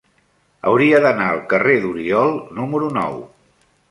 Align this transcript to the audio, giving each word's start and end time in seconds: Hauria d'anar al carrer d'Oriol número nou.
Hauria 0.69 1.01
d'anar 1.03 1.27
al 1.33 1.41
carrer 1.51 1.77
d'Oriol 1.85 2.33
número 2.61 2.91
nou. 2.99 3.23